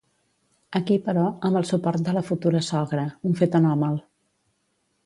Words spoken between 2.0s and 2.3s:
de la